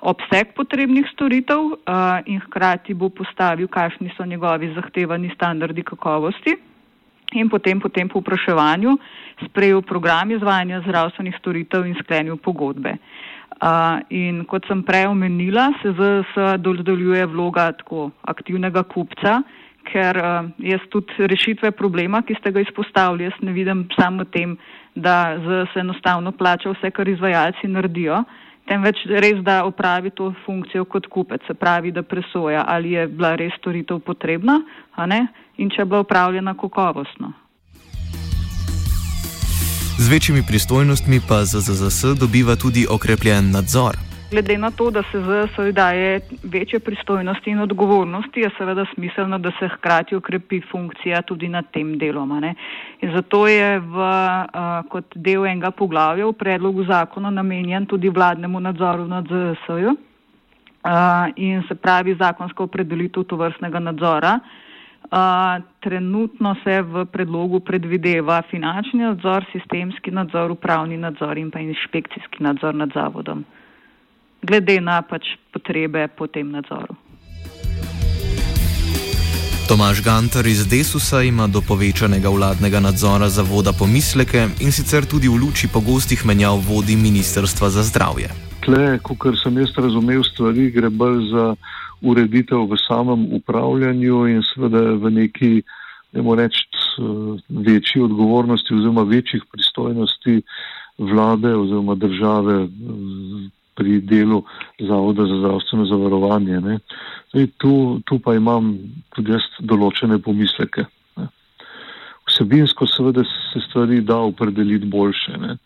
obseg 0.03 0.57
potrebnih 0.57 1.07
storitev 1.13 1.79
in 2.27 2.43
hkrati 2.43 2.97
bo 2.99 3.13
postavil, 3.15 3.69
kakšni 3.71 4.11
so 4.17 4.27
njegovi 4.27 4.73
zahtevani 4.75 5.31
standardi 5.37 5.87
kakovosti 5.87 6.59
in 7.35 7.49
potem 7.49 7.81
po 7.81 7.89
tem 7.89 8.09
povpraševanju 8.09 8.97
sprejel 9.47 9.83
program 9.83 10.31
izvajanja 10.31 10.83
zdravstvenih 10.87 11.37
storitev 11.39 11.87
in 11.87 11.97
sklenil 12.01 12.37
pogodbe. 12.37 12.97
Uh, 13.63 14.01
in 14.11 14.43
kot 14.51 14.67
sem 14.67 14.83
prej 14.83 15.07
omenila, 15.07 15.69
se 15.83 15.93
ZS 15.95 16.59
dodeljuje 16.59 17.27
vloga 17.31 17.69
tako 17.79 18.11
aktivnega 18.27 18.83
kupca, 18.91 19.43
ker 19.87 20.19
uh, 20.19 20.49
jaz 20.59 20.83
tudi 20.91 21.29
rešitve 21.31 21.71
problema, 21.71 22.25
ki 22.27 22.35
ste 22.41 22.51
ga 22.51 22.65
izpostavili, 22.65 23.29
jaz 23.29 23.39
ne 23.43 23.55
vidim 23.55 23.85
samo 23.95 24.25
tem, 24.25 24.57
da 24.95 25.39
ZS 25.39 25.79
enostavno 25.79 26.33
plača 26.33 26.75
vse, 26.75 26.91
kar 26.91 27.09
izvajalci 27.09 27.71
naredijo, 27.71 28.25
temveč 28.69 29.05
res, 29.07 29.43
da 29.45 29.65
opravi 29.65 30.11
to 30.11 30.33
funkcijo 30.47 30.85
kot 30.85 31.07
kupec, 31.07 31.41
se 31.47 31.55
pravi, 31.55 31.93
da 31.93 32.03
presoja, 32.03 32.65
ali 32.69 32.93
je 32.93 33.07
bila 33.09 33.35
res 33.37 33.53
storitev 33.59 34.01
potrebna, 34.01 34.61
in 35.57 35.71
če 35.71 35.85
bo 35.85 36.01
upravljena 36.01 36.55
kakovostno. 36.55 37.33
Z 39.99 40.09
večjimi 40.11 40.43
pristojnostmi 40.49 41.21
pa 41.29 41.45
ZZS 41.45 42.19
dobiva 42.19 42.57
tudi 42.57 42.87
okrepljen 42.91 43.51
nadzor. 43.51 44.12
Glede 44.33 44.59
na 44.59 44.71
to, 44.71 44.91
da 44.91 45.03
se 45.03 45.21
ZZS 45.21 45.75
daje 45.75 46.21
večje 46.43 46.79
pristojnosti 46.81 47.51
in 47.51 47.59
odgovornosti, 47.61 48.41
je 48.41 48.51
seveda 48.59 48.85
smiselno, 48.95 49.39
da 49.39 49.51
se 49.59 49.69
hkrati 49.69 50.17
okrepi 50.17 50.61
funkcija 50.71 51.23
tudi 51.23 51.49
nad 51.49 51.65
tem 51.71 51.99
delom. 51.99 52.33
Zato 53.15 53.47
je 53.49 53.79
v, 53.79 53.97
uh, 53.97 54.89
kot 54.89 55.05
del 55.15 55.47
enega 55.47 55.71
poglavja 55.71 56.27
v 56.27 56.33
predlogu 56.33 56.85
zakona 56.85 57.31
namenjen 57.31 57.87
tudi 57.87 58.09
vladnemu 58.09 58.61
nadzoru 58.61 59.05
nad 59.07 59.29
ZZS-jo 59.29 59.93
uh, 59.93 61.29
in 61.37 61.63
se 61.69 61.75
pravi 61.75 62.15
zakonsko 62.15 62.65
opredelitev 62.65 63.25
tovrstnega 63.25 63.79
nadzora. 63.79 64.39
Uh, 65.13 65.61
trenutno 65.81 66.55
se 66.65 66.83
v 66.83 67.05
predlogu 67.05 67.61
predvideva 67.61 68.43
finančni 68.51 69.01
nadzor, 69.01 69.45
sistemski 69.53 70.11
nadzor, 70.11 70.51
upravni 70.51 70.97
nadzor 70.97 71.39
in 71.39 71.51
pa 71.51 71.61
inšpekcijski 71.61 72.43
nadzor 72.43 72.75
nad 72.75 72.89
zavodom, 72.95 73.45
glede 74.43 74.81
na 74.81 75.03
pač 75.03 75.39
potrebe 75.53 76.09
po 76.19 76.27
tem 76.27 76.51
nadzoru. 76.51 76.95
Tomaž 79.69 80.03
Gantar 80.05 80.47
iz 80.47 80.67
Desusa 80.67 81.23
ima 81.23 81.47
do 81.47 81.63
povečanega 81.63 82.29
vladnega 82.29 82.81
nadzora 82.81 83.29
zavoda 83.29 83.73
pomisleke 83.73 84.49
in 84.61 84.73
sicer 84.75 85.07
tudi 85.07 85.31
v 85.31 85.39
luči 85.39 85.71
pogostih 85.73 86.27
menjav 86.27 86.59
vodi 86.61 86.97
Ministrstva 86.97 87.71
za 87.71 87.83
zdravje. 87.83 88.29
tle, 88.63 88.99
kot 89.03 89.39
sem 89.43 89.59
jaz 89.59 89.73
razumel 89.77 90.23
stvari, 90.23 90.71
gre 90.71 90.91
bolj 90.91 91.31
za 91.31 91.47
ureditev 92.03 92.67
v 92.71 92.79
samem 92.87 93.27
upravljanju 93.39 94.27
in 94.31 94.43
seveda 94.47 94.83
v 95.03 95.11
neki, 95.11 95.53
ne 96.13 96.23
morem 96.23 96.51
reči, 96.51 96.69
večji 97.49 98.03
odgovornosti 98.03 98.75
oziroma 98.75 99.03
večjih 99.03 99.43
pristojnosti 99.53 100.43
vlade 100.99 101.55
oziroma 101.57 101.95
države 101.95 102.69
pri 103.75 104.01
delu 104.01 104.43
Zavoda 104.81 105.27
za 105.27 105.39
zdravstveno 105.39 105.85
zavarovanje. 105.87 106.61
Zdaj, 107.33 107.47
tu, 107.57 108.01
tu 108.05 108.19
pa 108.19 108.35
imam 108.35 108.75
tudi 109.15 109.33
jaz 109.33 109.47
določene 109.61 110.19
pomisleke. 110.19 110.85
Ne. 111.17 111.29
Vsebinsko 112.29 112.87
seveda 112.87 113.25
se 113.25 113.63
stvari 113.69 114.01
da 114.01 114.19
opredeliti 114.21 114.87
boljše. 114.87 115.39
Ne. 115.41 115.57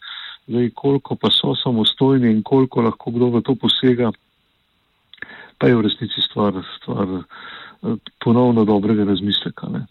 Zdaj, 0.47 0.71
koliko 0.75 1.17
pa 1.17 1.31
so 1.35 1.55
samostojni 1.59 2.31
in 2.31 2.43
koliko 2.43 2.87
lahko 2.87 3.11
kdo 3.11 3.33
v 3.35 3.43
to 3.43 3.57
posega, 3.59 4.13
pa 5.59 5.67
je 5.67 5.77
v 5.77 5.83
resnici 5.89 6.23
stvar, 6.23 6.61
stvar 6.77 7.19
eh, 7.19 7.97
ponovno 8.23 8.65
dobrega 8.65 9.09
razmisleka. 9.09 9.73
Ne. 9.75 9.87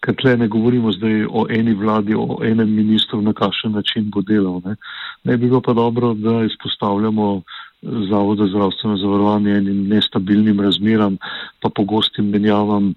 Ker 0.00 0.16
tle 0.16 0.36
ne 0.36 0.48
govorimo 0.48 0.92
zdaj 0.96 1.26
o 1.28 1.44
eni 1.52 1.74
vladi, 1.76 2.14
o 2.16 2.38
enem 2.44 2.70
ministru, 2.72 3.20
na 3.22 3.34
kakšen 3.36 3.72
način 3.76 4.08
bo 4.10 4.22
delal. 4.22 4.62
Ne, 4.64 4.76
ne 5.24 5.36
bi 5.36 5.46
bilo 5.46 5.60
pa 5.60 5.72
dobro, 5.76 6.14
da 6.14 6.42
izpostavljamo 6.44 7.42
Zavod 7.82 8.38
za 8.38 8.46
zdravstveno 8.46 8.96
zavarovanje 8.96 9.52
enim 9.52 9.88
nestabilnim 9.88 10.60
razmeram, 10.60 11.16
pa 11.60 11.68
pogostim 11.74 12.28
menjavam, 12.28 12.94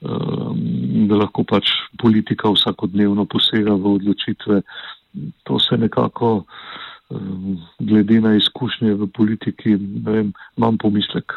um, 0.00 0.58
da 1.08 1.16
lahko 1.16 1.44
pač 1.44 1.66
politika 1.98 2.50
vsakodnevno 2.50 3.24
posega 3.24 3.74
v 3.74 3.94
odločitve. 3.98 4.62
To 5.42 5.58
se 5.58 5.76
nekako, 5.76 6.44
um, 7.10 7.58
glede 7.78 8.20
na 8.20 8.36
izkušnje 8.36 8.94
v 8.94 9.10
politiki, 9.10 9.74
vem, 10.06 10.32
imam 10.56 10.78
pomislek. 10.78 11.34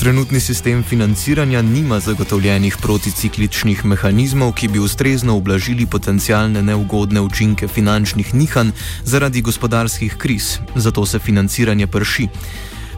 Trenutni 0.00 0.40
sistem 0.40 0.82
financiranja 0.82 1.62
nima 1.62 1.98
zagotovljenih 2.00 2.76
proticikličnih 2.80 3.84
mehanizmov, 3.84 4.54
ki 4.56 4.68
bi 4.68 4.78
ustrezno 4.80 5.36
ublažili 5.36 5.86
potencijalne 5.86 6.62
neugodne 6.62 7.20
učinke 7.20 7.68
finančnih 7.68 8.34
nihanj 8.34 8.70
zaradi 9.04 9.42
gospodarskih 9.42 10.16
kriz, 10.16 10.58
zato 10.74 11.06
se 11.06 11.18
financiranje 11.18 11.86
prši. 11.86 12.28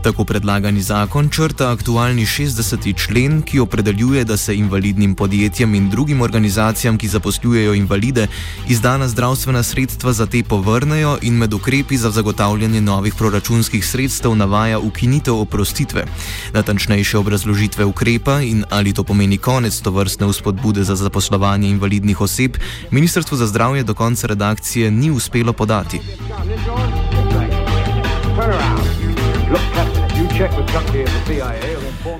Tako 0.03 0.25
predlagani 0.25 0.83
zakon 0.83 1.29
črta 1.29 1.71
aktualni 1.71 2.27
60. 2.27 3.07
člen, 3.07 3.43
ki 3.43 3.59
opredeljuje, 3.59 4.25
da 4.25 4.37
se 4.37 4.57
invalidnim 4.57 5.15
podjetjem 5.15 5.75
in 5.75 5.91
drugim 5.91 6.21
organizacijam, 6.21 6.99
ki 6.99 7.09
zaposlujejo 7.09 7.75
invalide, 7.75 8.27
izdana 8.69 9.09
zdravstvena 9.09 9.63
sredstva 9.63 10.13
za 10.13 10.27
te 10.27 10.43
povrnejo 10.43 11.19
in 11.23 11.35
med 11.35 11.55
ukrepi 11.55 11.97
za 11.97 12.11
zagotavljanje 12.11 12.81
novih 12.81 13.15
proračunskih 13.15 13.87
sredstev 13.87 14.35
navaja 14.35 14.79
ukinitev 14.79 15.37
oprostitve. 15.37 16.05
Natančnejše 16.53 17.19
obrazložitve 17.19 17.85
ukrepa 17.85 18.41
in 18.41 18.65
ali 18.71 18.93
to 18.93 19.05
pomeni 19.05 19.39
konec 19.39 19.81
to 19.81 19.91
vrstne 19.91 20.27
vzpodbude 20.27 20.85
za 20.85 20.97
zaposlovanje 20.97 21.69
invalidnih 21.69 22.21
oseb, 22.21 22.57
Ministrstvo 22.91 23.37
za 23.37 23.47
zdravje 23.47 23.83
do 23.83 23.95
konca 23.95 24.27
redakcije 24.27 24.91
ni 24.91 25.11
uspelo 25.11 25.53
podati. 25.53 26.01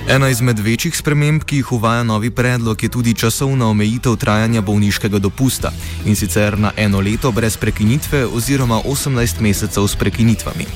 Ena 0.09 0.29
izmed 0.29 0.59
večjih 0.59 0.97
sprememb, 0.97 1.43
ki 1.43 1.57
jih 1.57 1.73
uvaja 1.73 2.03
novi 2.03 2.31
predlog, 2.31 2.83
je 2.83 2.89
tudi 2.89 3.15
časovna 3.15 3.67
omejitev 3.67 4.17
trajanja 4.17 4.61
bolniškega 4.61 5.19
dopusta 5.19 5.73
in 6.07 6.17
sicer 6.17 6.59
na 6.59 6.71
eno 6.77 7.01
leto 7.01 7.33
brez 7.33 7.57
prekinitve 7.57 8.27
oziroma 8.27 8.79
18 8.87 9.41
mesecev 9.41 9.87
s 9.87 9.97
prekinitvami. 9.97 10.67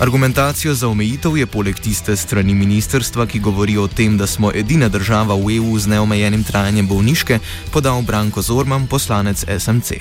Argumentacijo 0.00 0.74
za 0.74 0.88
omejitev 0.88 1.36
je 1.36 1.46
poleg 1.46 1.80
tiste 1.80 2.16
strani 2.16 2.54
ministerstva, 2.54 3.26
ki 3.26 3.40
govori 3.40 3.76
o 3.76 3.88
tem, 3.88 4.16
da 4.16 4.26
smo 4.26 4.52
edina 4.54 4.88
država 4.88 5.34
v 5.34 5.56
EU 5.56 5.78
z 5.78 5.88
neomejenim 5.88 6.44
trajanjem 6.44 6.88
bolniške, 6.88 7.38
podal 7.72 8.02
Branko 8.02 8.42
Zorman, 8.42 8.86
poslanec 8.86 9.44
SMC. 9.58 9.92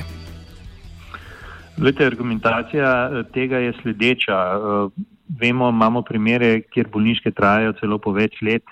Lete, 1.78 2.06
argumentacija 2.06 3.10
eh, 3.12 3.24
tega 3.34 3.58
je 3.58 3.74
sledeča. 3.82 4.40
Eh, 5.26 5.34
vemo, 5.40 5.70
imamo 5.70 6.02
primere, 6.02 6.62
kjer 6.62 6.88
bolniške 6.92 7.32
trajajo 7.32 7.74
celo 7.80 7.98
po 7.98 8.12
več 8.12 8.42
let, 8.42 8.64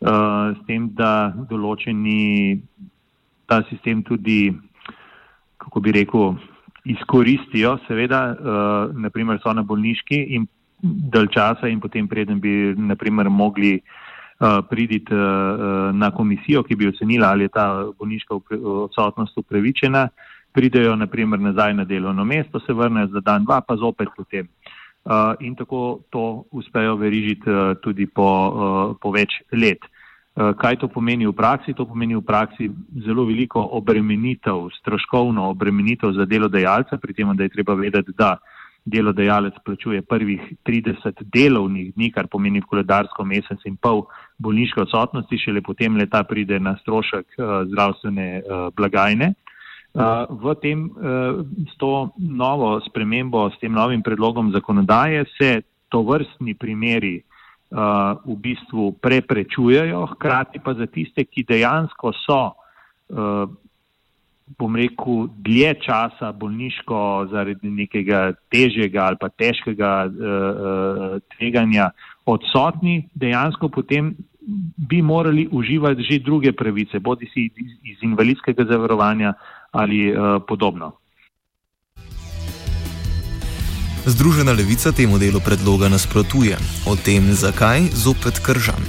uh, 0.00 0.54
s 0.54 0.66
tem, 0.66 0.88
da 0.94 1.32
določeni 1.50 2.60
ta 3.46 3.62
sistem 3.68 4.02
tudi, 4.02 4.52
kako 5.58 5.80
bi 5.80 5.92
rekel, 5.92 6.36
izkoristijo, 6.84 7.78
seveda, 7.86 8.20
uh, 8.32 8.94
naprimer 8.94 9.40
so 9.42 9.52
na 9.52 9.62
bolniški 9.62 10.22
in 10.36 10.46
dalj 10.82 11.28
časa 11.34 11.68
in 11.68 11.80
potem 11.80 12.08
preden 12.08 12.40
bi, 12.40 12.74
naprimer, 12.78 13.28
mogli 13.28 13.80
uh, 13.80 14.62
priditi 14.70 15.12
uh, 15.12 15.90
na 15.92 16.10
komisijo, 16.14 16.62
ki 16.62 16.76
bi 16.76 16.88
ocenila, 16.88 17.32
ali 17.34 17.48
je 17.48 17.54
ta 17.58 17.68
bolniška 17.98 18.38
odsotnost 18.86 19.36
upravičena, 19.36 20.08
pridejo, 20.52 20.96
naprimer, 20.96 21.40
nazaj 21.40 21.74
na 21.74 21.84
delovno 21.84 22.24
mesto, 22.24 22.60
se 22.60 22.72
vrnejo 22.72 23.10
za 23.12 23.20
dan, 23.20 23.44
dva, 23.44 23.60
pa 23.60 23.76
zopet 23.76 24.08
potem. 24.16 24.48
Uh, 25.08 25.32
in 25.40 25.54
tako 25.56 26.00
to 26.10 26.44
uspejo 26.52 26.96
verižiti 26.96 27.50
uh, 27.50 27.76
tudi 27.80 28.06
po, 28.06 28.28
uh, 28.28 28.96
po 29.00 29.08
več 29.10 29.40
let. 29.52 29.80
Kaj 30.38 30.76
to 30.78 30.86
pomeni 30.86 31.26
v 31.26 31.32
praksi? 31.34 31.72
To 31.74 31.82
pomeni 31.82 32.14
v 32.14 32.22
praksi 32.22 32.68
zelo 33.02 33.24
veliko 33.26 33.58
obremenitev, 33.74 34.68
stroškovno 34.76 35.48
obremenitev 35.50 36.12
za 36.14 36.28
delodajalca, 36.30 37.00
pri 37.02 37.16
tem, 37.16 37.32
da 37.34 37.42
je 37.42 37.54
treba 37.56 37.74
vedeti, 37.74 38.14
da 38.14 38.36
delodajalec 38.86 39.58
plačuje 39.64 40.04
prvih 40.06 40.44
30 40.62 41.24
delovnih 41.34 41.90
dni, 41.96 42.12
kar 42.14 42.28
pomeni 42.30 42.62
koledarsko 42.62 43.26
mesec 43.26 43.66
in 43.66 43.74
pol 43.82 44.04
bolniške 44.38 44.84
odsotnosti, 44.84 45.40
šele 45.42 45.64
potem 45.66 45.98
leta 45.98 46.22
pride 46.22 46.60
na 46.62 46.76
strošek 46.84 47.34
zdravstvene 47.72 48.28
blagajne. 48.78 49.32
V 50.30 50.54
tem, 50.62 50.86
s 51.66 51.74
to 51.74 52.14
novo 52.22 52.78
spremembo, 52.86 53.50
s 53.50 53.58
tem 53.58 53.72
novim 53.74 54.02
predlogom 54.02 54.52
zakonodaje 54.54 55.24
se 55.34 55.62
to 55.90 56.02
vrstni 56.06 56.54
primeri 56.54 57.18
v 58.24 58.34
bistvu 58.38 58.92
preprečujejo, 59.02 60.06
hkrati 60.14 60.62
pa 60.62 60.74
za 60.78 60.86
tiste, 60.86 61.24
ki 61.26 61.42
dejansko 61.42 62.12
so, 62.14 62.54
bom 64.58 64.76
rekel, 64.78 65.26
dlje 65.42 65.74
časa 65.82 66.30
bolniško 66.32 67.28
zaradi 67.34 67.68
nekega 67.68 68.32
težjega 68.48 69.10
ali 69.10 69.18
pa 69.20 69.28
težkega 69.28 69.92
tveganja 71.34 71.90
odsotni, 72.24 73.02
dejansko 73.18 73.68
potem 73.68 74.14
bi 74.88 75.02
morali 75.02 75.48
uživati 75.52 76.06
že 76.06 76.22
druge 76.24 76.52
pravice, 76.52 76.98
bodi 76.98 77.26
si 77.34 77.50
iz 77.84 77.98
invalidskega 78.02 78.64
zavarovanja 78.64 79.34
ali 79.70 80.12
uh, 80.12 80.42
podobno. 80.48 80.92
Združena 84.08 84.52
levica 84.52 84.92
temu 84.92 85.18
delu 85.18 85.40
predloga 85.44 85.88
nasprotuje. 85.88 86.56
O 86.88 86.96
tem, 86.96 87.32
zakaj, 87.32 87.92
zopet 87.92 88.40
kržam. 88.40 88.80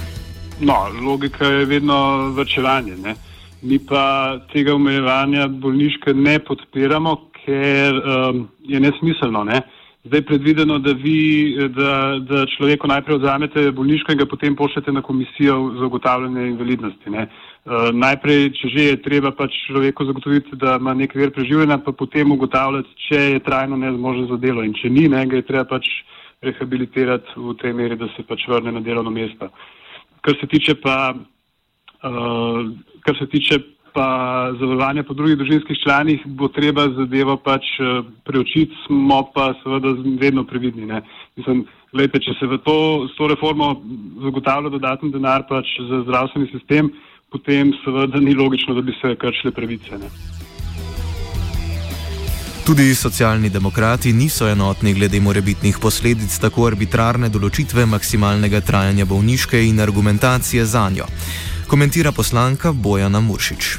No, 0.60 0.88
logika 1.02 1.44
je 1.44 1.66
vedno 1.66 2.30
vrčevanje. 2.32 2.96
Ne? 2.96 3.14
Mi 3.62 3.78
pa 3.78 4.38
tega 4.52 4.74
omejevanja 4.74 5.48
bolniške 5.48 6.14
ne 6.14 6.38
podpiramo, 6.38 7.16
ker 7.44 8.00
um, 8.00 8.48
je 8.64 8.80
nesmiselno. 8.80 9.44
Ne? 9.44 9.60
Zdaj 10.04 10.22
predvideno, 10.22 10.78
da 10.78 10.92
vi, 10.96 11.56
da, 11.76 12.16
da 12.24 12.46
človeku 12.56 12.88
najprej 12.88 13.18
odzamete 13.18 13.66
bolniško 13.76 14.12
in 14.12 14.18
ga 14.18 14.26
potem 14.26 14.54
pošljete 14.56 14.92
na 14.92 15.02
komisijo 15.02 15.74
za 15.78 15.86
ugotavljanje 15.86 16.46
invalidnosti. 16.48 17.10
Ne? 17.10 17.26
Uh, 17.64 17.90
najprej, 17.92 18.46
če 18.56 18.68
že 18.72 18.84
je 18.84 19.02
treba 19.04 19.30
pač 19.36 19.58
človeku 19.66 20.06
zagotoviti, 20.08 20.56
da 20.56 20.78
ima 20.80 20.94
nek 20.96 21.12
ver 21.14 21.34
preživljanja, 21.36 21.82
pa 21.84 21.92
potem 21.92 22.32
ugotavljati, 22.32 22.96
če 23.08 23.20
je 23.20 23.42
trajno 23.44 23.76
nezmožen 23.76 24.30
za 24.30 24.38
delo 24.40 24.64
in 24.64 24.72
če 24.72 24.88
ni, 24.88 25.04
ne, 25.08 25.26
ga 25.28 25.36
je 25.36 25.44
treba 25.44 25.66
pač 25.68 25.90
rehabilitirati 26.40 27.36
v 27.36 27.52
tej 27.60 27.76
meri, 27.76 28.00
da 28.00 28.08
se 28.16 28.24
pač 28.24 28.46
vrne 28.48 28.72
na 28.72 28.80
delovno 28.80 29.12
mesto. 29.12 29.50
Kar 30.24 30.38
se 30.40 30.48
tiče 30.48 30.78
pa, 30.80 31.12
uh, 31.12 32.72
kar 33.04 33.20
se 33.20 33.28
tiče 33.28 33.60
pa 33.94 34.06
zavarovanja 34.60 35.02
po 35.02 35.14
drugih 35.14 35.36
družinskih 35.40 35.78
članih, 35.84 36.22
bo 36.26 36.48
treba 36.48 36.88
zadevo 36.96 37.36
pač 37.36 37.66
uh, 37.80 38.00
preučiti, 38.24 38.76
smo 38.86 39.22
pa 39.34 39.52
seveda 39.62 39.94
vedno 40.20 40.44
previdni. 40.44 40.86
Ne. 40.86 41.02
Mislim, 41.36 41.64
gledajte, 41.92 42.24
če 42.26 42.36
se 42.40 42.50
v 42.50 42.58
to, 42.64 42.76
s 43.10 43.16
to 43.18 43.30
reformo 43.30 43.72
zagotavlja 44.24 44.74
dodatni 44.76 45.12
denar 45.14 45.46
pač 45.48 45.76
za 45.88 46.02
zdravstveni 46.06 46.50
sistem, 46.52 46.92
potem 47.30 47.74
seveda 47.84 48.20
ni 48.20 48.34
logično, 48.34 48.74
da 48.74 48.82
bi 48.82 48.96
se 49.00 49.16
kršile 49.16 49.54
pravice. 49.54 49.98
Ne. 49.98 50.10
Tudi 52.70 52.94
socialni 52.94 53.50
demokrati 53.50 54.12
niso 54.12 54.46
enotni 54.48 54.92
glede 54.94 55.20
morebitnih 55.20 55.78
posledic 55.82 56.36
tako 56.38 56.68
arbitrarne 56.68 57.30
določitve 57.32 57.86
maksimalnega 57.88 58.60
trajanja 58.62 59.08
bolniške 59.10 59.58
in 59.66 59.80
argumentacije 59.82 60.66
za 60.68 60.84
njo. 60.94 61.08
Komentira 61.70 62.10
poslanka 62.10 62.72
Bojana 62.74 63.20
Muršič. 63.22 63.78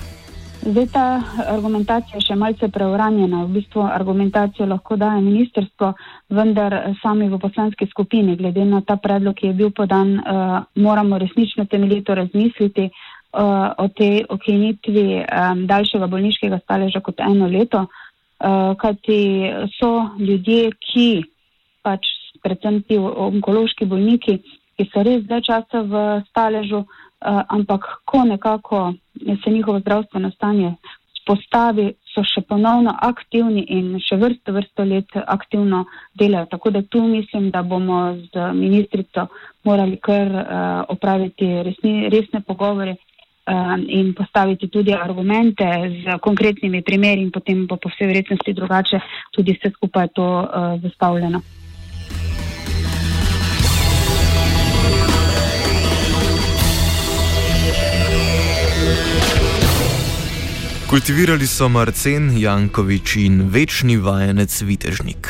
Zdaj 0.63 0.85
ta 0.95 1.19
argumentacija 1.51 2.21
je 2.21 2.23
še 2.23 2.35
malce 2.39 2.69
preuranjena. 2.71 3.41
V 3.43 3.57
bistvu 3.57 3.83
argumentacijo 3.83 4.63
lahko 4.63 4.95
daje 4.95 5.19
ministrstvo, 5.25 5.89
vendar 6.31 6.75
sami 7.01 7.27
v 7.27 7.39
poslanski 7.41 7.89
skupini, 7.91 8.37
glede 8.39 8.63
na 8.63 8.79
ta 8.79 8.95
predlog, 8.95 9.35
ki 9.35 9.51
je 9.51 9.57
bil 9.59 9.73
podan, 9.75 10.13
uh, 10.15 10.63
moramo 10.79 11.19
resnično 11.19 11.65
temeljito 11.67 12.15
razmisliti 12.15 12.87
uh, 12.87 13.75
o 13.75 13.89
tej 13.91 14.23
okenitvi 14.29 15.05
um, 15.19 15.67
daljšega 15.67 16.07
bolniškega 16.07 16.61
staleža 16.63 17.03
kot 17.03 17.19
eno 17.27 17.51
leto, 17.51 17.83
uh, 17.91 18.71
kajti 18.79 19.19
so 19.75 19.91
ljudje, 20.15 20.71
ki 20.79 21.09
pač 21.83 22.07
predvsem 22.39 22.83
ti 22.87 23.03
onkološki 23.03 23.83
bolniki, 23.83 24.39
ki 24.79 24.91
so 24.95 25.03
res 25.03 25.27
zdaj 25.27 25.47
časa 25.51 25.83
v 25.83 26.09
staležu, 26.31 26.85
uh, 26.87 27.00
ampak 27.21 27.85
ko 28.05 28.23
nekako 28.23 28.93
se 29.43 29.51
njihovo 29.51 29.79
zdravstveno 29.79 30.31
stanje 30.31 30.75
spostavi, 31.21 31.91
so 32.11 32.23
še 32.27 32.43
ponovno 32.47 32.93
aktivni 33.07 33.63
in 33.71 33.93
še 34.03 34.17
vrsto, 34.19 34.55
vrsto 34.55 34.85
let 34.87 35.15
aktivno 35.21 35.85
delajo. 36.17 36.49
Tako 36.51 36.73
da 36.75 36.81
tu 36.81 37.03
mislim, 37.07 37.51
da 37.53 37.61
bomo 37.63 38.01
z 38.33 38.49
ministrico 38.57 39.27
morali 39.63 39.99
kar 40.01 40.27
uh, 40.27 40.43
opraviti 40.91 41.47
resni, 41.67 42.09
resne 42.11 42.41
pogovore 42.41 42.97
uh, 42.97 43.77
in 43.87 44.13
postaviti 44.17 44.67
tudi 44.67 44.93
argumente 44.97 45.69
z 46.01 46.19
konkretnimi 46.25 46.81
primeri 46.81 47.21
in 47.21 47.31
potem 47.31 47.65
bo 47.67 47.77
po 47.77 47.93
vsej 47.93 48.11
verjetnosti 48.11 48.57
drugače 48.57 49.01
tudi 49.31 49.57
vse 49.59 49.73
skupaj 49.77 50.13
to 50.17 50.27
uh, 50.41 50.77
zastavljeno. 50.83 51.60
Kultivirali 60.91 61.47
so 61.47 61.69
Marcen, 61.69 62.33
Jankovič 62.35 63.15
in 63.15 63.47
večni 63.47 63.95
vajenec 63.95 64.51
Vitežnik. 64.61 65.27